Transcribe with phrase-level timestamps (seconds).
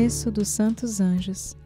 [0.00, 1.56] Terço dos Santos Anjos.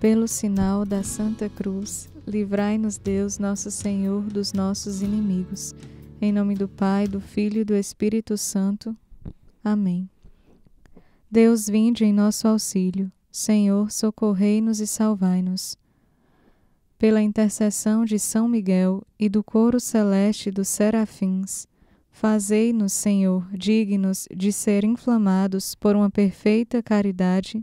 [0.00, 5.72] Pelo sinal da Santa Cruz, livrai-nos Deus, nosso Senhor, dos nossos inimigos.
[6.20, 8.94] Em nome do Pai, do Filho e do Espírito Santo.
[9.62, 10.10] Amém.
[11.30, 13.10] Deus, vinde em nosso auxílio.
[13.30, 15.78] Senhor, socorrei-nos e salvai-nos.
[16.98, 21.68] Pela intercessão de São Miguel e do coro celeste dos serafins,
[22.16, 27.62] Fazei-nos, Senhor, dignos de ser inflamados por uma perfeita caridade.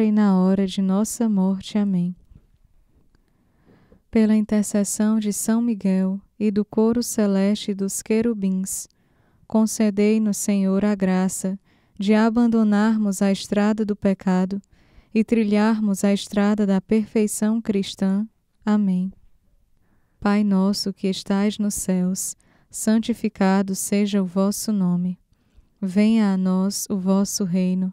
[0.00, 1.76] e na hora de nossa morte.
[1.76, 2.16] Amém.
[4.10, 8.88] Pela intercessão de São Miguel e do coro celeste dos querubins,
[9.46, 11.60] concedei-nos, Senhor, a graça
[11.98, 14.58] de abandonarmos a estrada do pecado
[15.14, 18.26] e trilharmos a estrada da perfeição cristã.
[18.64, 19.12] Amém.
[20.18, 22.34] Pai nosso que estais nos céus,
[22.70, 25.18] santificado seja o vosso nome.
[25.78, 27.92] Venha a nós o vosso reino.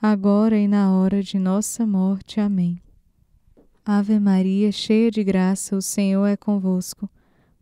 [0.00, 2.40] agora e na hora de nossa morte.
[2.40, 2.80] Amém.
[3.84, 7.08] Ave Maria, cheia de graça, o Senhor é convosco.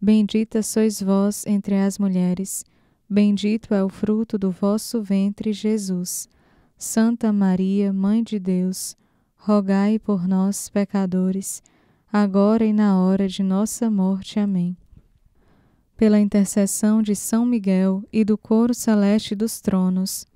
[0.01, 2.65] Bendita sois vós entre as mulheres,
[3.09, 6.29] bendito é o fruto do vosso ventre, Jesus.
[6.77, 8.95] Santa Maria, Mãe de Deus,
[9.37, 11.63] rogai por nós, pecadores,
[12.13, 14.39] agora e na hora de nossa morte.
[14.39, 14.77] Amém.
[15.97, 20.27] Pela intercessão de São Miguel e do coro celeste dos tronos,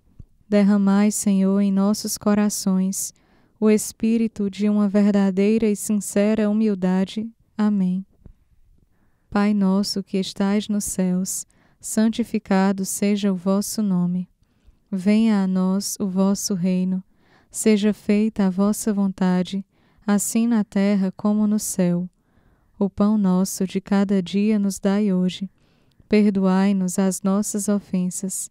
[0.51, 3.15] derramai, Senhor, em nossos corações
[3.61, 7.31] o espírito de uma verdadeira e sincera humildade.
[7.57, 8.05] Amém.
[9.31, 11.47] Pai nosso que estais nos céus,
[11.79, 14.29] santificado seja o vosso nome.
[14.91, 17.01] Venha a nós o vosso reino.
[17.49, 19.65] Seja feita a vossa vontade
[20.05, 22.09] assim na terra como no céu.
[22.77, 25.49] O pão nosso de cada dia nos dai hoje.
[26.09, 28.51] Perdoai-nos as nossas ofensas,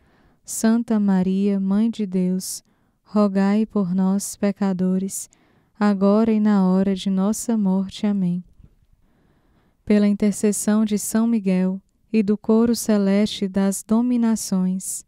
[0.51, 2.61] Santa Maria, Mãe de Deus,
[3.05, 5.29] rogai por nós, pecadores,
[5.79, 8.05] agora e na hora de nossa morte.
[8.05, 8.43] Amém.
[9.85, 11.81] Pela intercessão de São Miguel
[12.11, 15.05] e do coro celeste das dominações,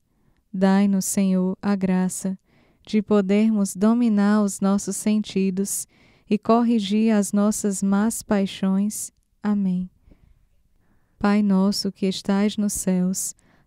[0.51, 2.39] dai-nos, Senhor, a graça
[2.87, 5.85] de podermos dominar os nossos sentidos
[6.27, 9.11] e corrigir as nossas más paixões.
[9.43, 9.89] Amém.
[11.19, 13.35] Pai nosso que estais nos céus,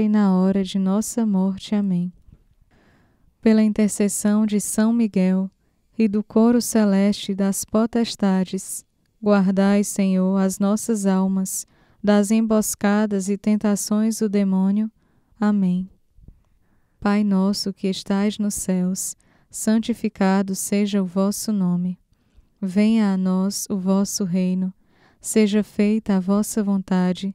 [0.00, 1.74] e na hora de nossa morte.
[1.74, 2.10] Amém.
[3.42, 5.50] Pela intercessão de São Miguel
[5.98, 8.86] e do coro celeste das potestades,
[9.22, 11.66] Guardai, Senhor, as nossas almas
[12.02, 14.90] das emboscadas e tentações do demônio.
[15.38, 15.90] Amém.
[16.98, 19.14] Pai nosso que estais nos céus,
[19.50, 21.98] santificado seja o vosso nome.
[22.60, 24.72] Venha a nós o vosso reino.
[25.20, 27.34] Seja feita a vossa vontade,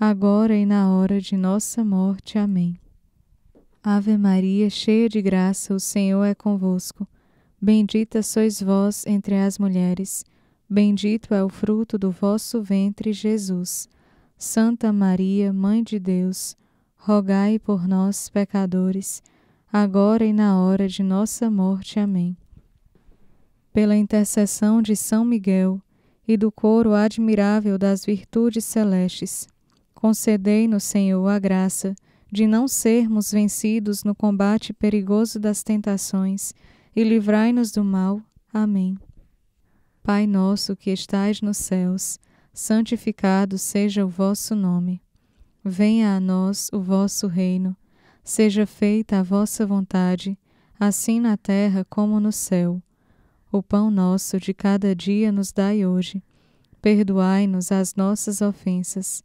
[0.00, 2.38] agora e na hora de nossa morte.
[2.38, 2.78] Amém.
[3.82, 7.08] Ave Maria, cheia de graça, o Senhor é convosco.
[7.60, 10.24] Bendita sois vós entre as mulheres,
[10.70, 13.88] bendito é o fruto do vosso ventre, Jesus.
[14.36, 16.56] Santa Maria, Mãe de Deus,
[16.96, 19.20] rogai por nós, pecadores,
[19.72, 21.98] agora e na hora de nossa morte.
[21.98, 22.36] Amém.
[23.72, 25.82] Pela intercessão de São Miguel
[26.26, 29.48] e do coro admirável das virtudes celestes,
[29.98, 31.92] concedei-nos, Senhor, a graça
[32.30, 36.54] de não sermos vencidos no combate perigoso das tentações
[36.94, 38.22] e livrai-nos do mal.
[38.54, 38.96] Amém.
[40.00, 42.16] Pai nosso que estais nos céus,
[42.52, 45.02] santificado seja o vosso nome.
[45.64, 47.76] Venha a nós o vosso reino.
[48.22, 50.38] Seja feita a vossa vontade,
[50.78, 52.80] assim na terra como no céu.
[53.50, 56.22] O pão nosso de cada dia nos dai hoje.
[56.80, 59.24] Perdoai-nos as nossas ofensas,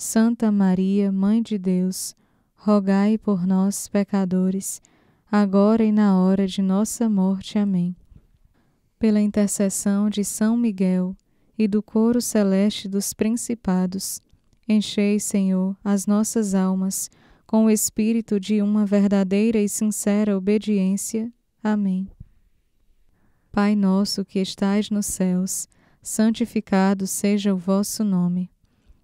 [0.00, 2.14] Santa Maria, Mãe de Deus,
[2.54, 4.80] rogai por nós, pecadores,
[5.28, 7.58] agora e na hora de nossa morte.
[7.58, 7.96] Amém.
[8.96, 11.16] Pela intercessão de São Miguel
[11.58, 14.20] e do coro celeste dos principados,
[14.68, 17.10] Enchei, Senhor, as nossas almas
[17.44, 21.32] com o espírito de uma verdadeira e sincera obediência.
[21.60, 22.06] Amém.
[23.50, 25.66] Pai nosso que estais nos céus,
[26.00, 28.48] santificado seja o vosso nome.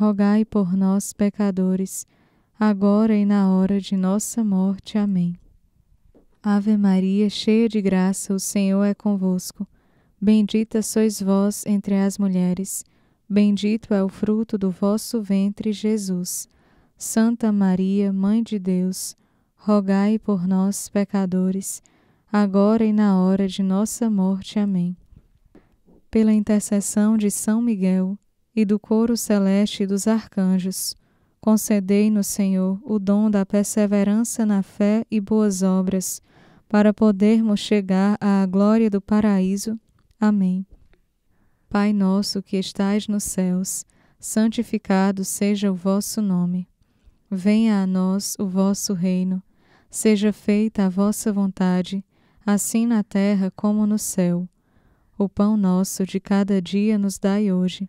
[0.00, 2.06] rogai por nós, pecadores,
[2.58, 4.96] agora e na hora de nossa morte.
[4.96, 5.38] Amém.
[6.42, 9.68] Ave Maria, cheia de graça, o Senhor é convosco.
[10.18, 12.82] Bendita sois vós entre as mulheres,
[13.28, 16.48] bendito é o fruto do vosso ventre, Jesus.
[16.96, 19.14] Santa Maria, Mãe de Deus,
[19.54, 21.82] rogai por nós, pecadores,
[22.32, 24.58] agora e na hora de nossa morte.
[24.58, 24.96] Amém.
[26.10, 28.18] Pela intercessão de São Miguel
[28.54, 30.96] e do coro celeste dos arcanjos,
[31.40, 36.20] concedei-nos, Senhor, o dom da perseverança na fé e boas obras,
[36.68, 39.78] para podermos chegar à glória do paraíso.
[40.20, 40.64] Amém.
[41.68, 43.84] Pai nosso que estais nos céus,
[44.18, 46.68] santificado seja o vosso nome.
[47.30, 49.42] Venha a nós o vosso reino,
[49.88, 52.04] seja feita a vossa vontade,
[52.44, 54.48] assim na terra como no céu.
[55.16, 57.88] O pão nosso de cada dia nos dai hoje.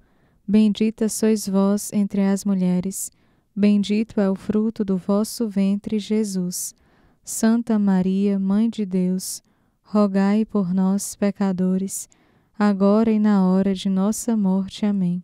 [0.47, 3.11] Bendita sois vós entre as mulheres,
[3.55, 6.73] bendito é o fruto do vosso ventre, Jesus.
[7.23, 9.43] Santa Maria, Mãe de Deus,
[9.83, 12.09] rogai por nós, pecadores,
[12.57, 14.85] agora e na hora de nossa morte.
[14.85, 15.23] Amém.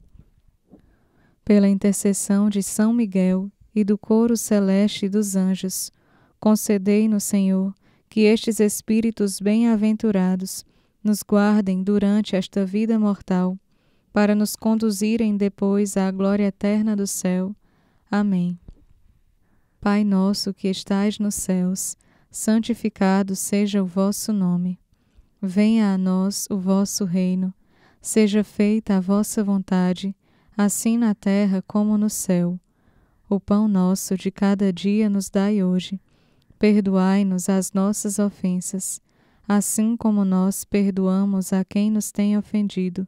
[1.43, 5.91] Pela intercessão de São Miguel e do coro celeste dos anjos,
[6.39, 7.74] concedei-nos, Senhor,
[8.09, 10.65] que estes espíritos bem-aventurados
[11.03, 13.57] nos guardem durante esta vida mortal,
[14.17, 17.55] para nos conduzirem depois à glória eterna do céu.
[18.09, 18.59] Amém.
[19.79, 21.95] Pai nosso que estais nos céus,
[22.31, 24.79] santificado seja o vosso nome.
[25.39, 27.53] Venha a nós o vosso reino.
[28.01, 30.15] Seja feita a vossa vontade,
[30.57, 32.59] assim na terra como no céu.
[33.29, 36.01] O pão nosso de cada dia nos dai hoje.
[36.57, 39.00] Perdoai-nos as nossas ofensas,
[39.47, 43.07] assim como nós perdoamos a quem nos tem ofendido.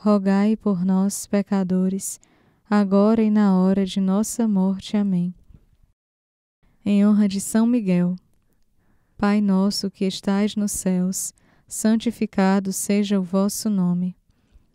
[0.00, 2.20] rogai por nós, pecadores,
[2.70, 4.96] agora e na hora de nossa morte.
[4.96, 5.34] Amém.
[6.84, 8.14] Em honra de São Miguel.
[9.16, 11.34] Pai nosso que estais nos céus,
[11.66, 14.16] santificado seja o vosso nome.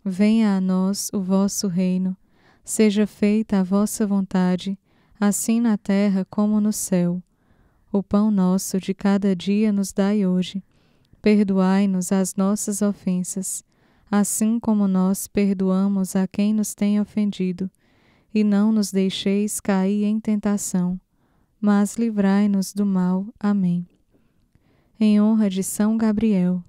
[0.04, 2.14] Venha a nós o vosso reino.
[2.62, 4.78] Seja feita a vossa vontade,
[5.18, 7.22] assim na terra como no céu.
[7.90, 10.62] O pão nosso de cada dia nos dai hoje
[11.24, 13.64] Perdoai-nos as nossas ofensas,
[14.16, 17.68] assim como nós perdoamos a quem nos tem ofendido,
[18.32, 21.00] e não nos deixeis cair em tentação,
[21.60, 23.26] mas livrai-nos do mal.
[23.40, 23.84] Amém.
[25.00, 26.62] Em honra de São Gabriel.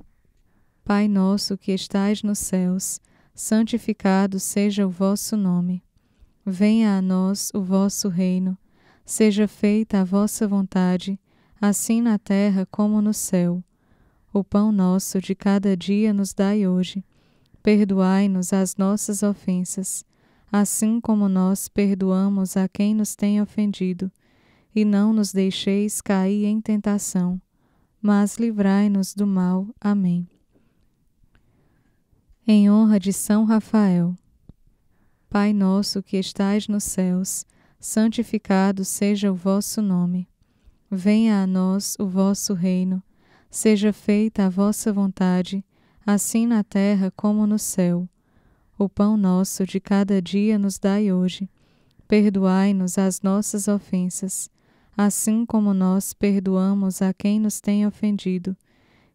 [0.83, 2.99] Pai nosso que estais nos céus,
[3.31, 5.83] santificado seja o vosso nome.
[6.43, 8.57] Venha a nós o vosso reino.
[9.05, 11.19] Seja feita a vossa vontade,
[11.61, 13.63] assim na terra como no céu.
[14.33, 17.05] O pão nosso de cada dia nos dai hoje.
[17.65, 20.05] Perdoai-nos as nossas ofensas,
[20.51, 24.11] assim como nós perdoamos a quem nos tem ofendido.
[24.75, 27.41] E não nos deixeis cair em tentação,
[27.99, 29.67] mas livrai-nos do mal.
[29.81, 30.29] Amém.
[32.47, 34.13] Em honra de São Rafael.
[35.27, 37.47] Pai nosso que estais nos céus,
[37.79, 40.29] santificado seja o vosso nome.
[40.91, 43.01] Venha a nós o vosso reino
[43.55, 45.63] Seja feita a vossa vontade,
[46.05, 48.07] assim na terra como no céu.
[48.77, 51.49] O pão nosso de cada dia nos dai hoje.
[52.07, 54.49] Perdoai-nos as nossas ofensas,
[54.95, 58.55] assim como nós perdoamos a quem nos tem ofendido.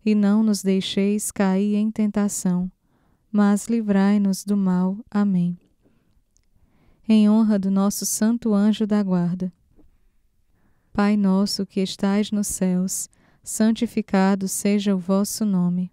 [0.05, 2.73] E não nos deixeis cair em tentação,
[3.31, 4.97] mas livrai-nos do mal.
[5.11, 5.59] Amém.
[7.07, 9.53] Em honra do nosso santo anjo da guarda.
[10.93, 13.09] Pai nosso que estais nos céus,
[13.45, 15.93] santificado seja o vosso nome.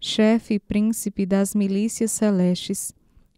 [0.00, 2.92] chefe e príncipe das milícias celestes,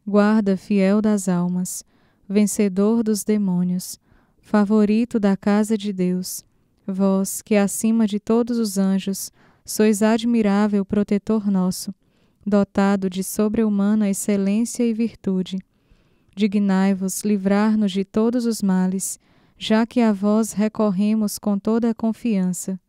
[0.06, 1.84] guarda fiel das almas,
[2.28, 3.98] vencedor dos demônios,
[4.40, 6.44] favorito da casa de Deus,
[6.86, 9.30] vós que acima de todos os anjos
[9.64, 11.94] sois admirável protetor nosso,
[12.44, 15.58] dotado de sobre-humana excelência e virtude.
[16.34, 19.18] Dignai-vos livrar-nos de todos os males,
[19.58, 22.80] já que a vós recorremos com toda a confiança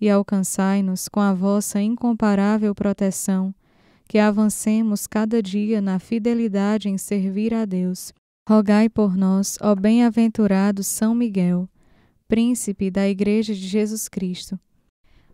[0.00, 3.54] e alcançai-nos com a vossa incomparável proteção,
[4.08, 8.12] que avancemos cada dia na fidelidade em servir a Deus.
[8.48, 11.68] Rogai por nós, ó bem-aventurado São Miguel,
[12.26, 14.58] príncipe da Igreja de Jesus Cristo,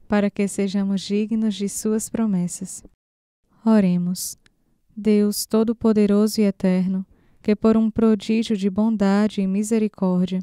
[0.09, 2.83] para que sejamos dignos de suas promessas.
[3.65, 4.37] Oremos.
[4.97, 7.05] Deus Todo-Poderoso e Eterno,
[7.43, 10.41] que por um prodígio de bondade e misericórdia,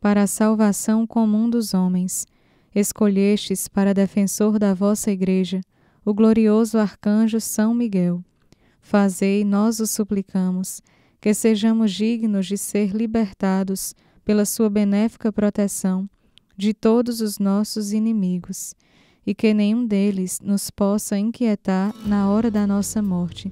[0.00, 2.26] para a salvação comum dos homens,
[2.74, 5.60] escolhestes para defensor da vossa Igreja
[6.04, 8.22] o glorioso arcanjo São Miguel.
[8.80, 10.82] Fazei, nós o suplicamos,
[11.20, 16.08] que sejamos dignos de ser libertados pela sua benéfica proteção
[16.56, 18.74] de todos os nossos inimigos,
[19.26, 23.50] e que nenhum deles nos possa inquietar na hora da nossa morte,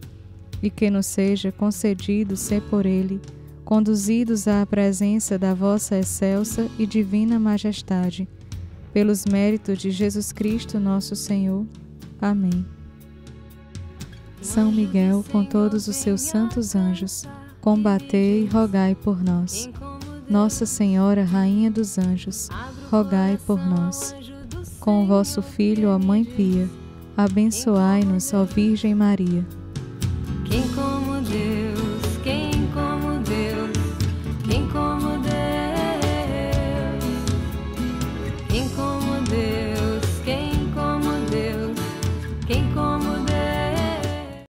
[0.63, 3.21] e que nos seja concedido ser por ele
[3.65, 8.29] conduzidos à presença da vossa excelsa e divina majestade
[8.93, 11.67] pelos méritos de Jesus Cristo, nosso Senhor.
[12.21, 12.65] Amém.
[14.41, 17.25] São Miguel, com todos os seus santos anjos,
[17.61, 19.71] combatei e rogai por nós.
[20.29, 22.49] Nossa Senhora, Rainha dos Anjos,
[22.91, 24.15] rogai por nós.
[24.81, 26.69] Com o vosso Filho, ó Mãe Pia,
[27.17, 29.47] abençoai-nos, ó Virgem Maria.
[30.45, 31.62] Quem como Deus